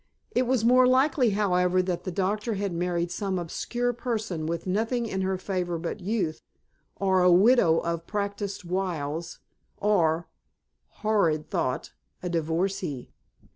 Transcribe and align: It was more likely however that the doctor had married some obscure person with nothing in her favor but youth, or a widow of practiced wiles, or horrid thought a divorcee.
It 0.31 0.47
was 0.47 0.65
more 0.65 0.87
likely 0.87 1.29
however 1.29 1.79
that 1.83 2.05
the 2.05 2.11
doctor 2.11 2.55
had 2.55 2.73
married 2.73 3.11
some 3.11 3.37
obscure 3.37 3.93
person 3.93 4.47
with 4.47 4.65
nothing 4.65 5.05
in 5.05 5.21
her 5.21 5.37
favor 5.37 5.77
but 5.77 5.99
youth, 5.99 6.41
or 6.95 7.21
a 7.21 7.31
widow 7.31 7.77
of 7.77 8.07
practiced 8.07 8.65
wiles, 8.65 9.37
or 9.77 10.27
horrid 11.03 11.51
thought 11.51 11.93
a 12.23 12.29
divorcee. 12.29 13.11